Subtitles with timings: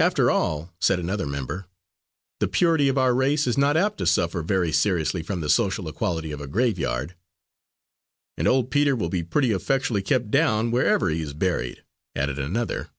[0.00, 1.66] "After all," said another member,
[2.40, 5.86] "the purity of our race is not apt to suffer very seriously from the social
[5.86, 7.14] equality of a graveyard."
[8.36, 11.84] "And old Peter will be pretty effectually kept down, wherever he is buried,"
[12.16, 12.90] added another.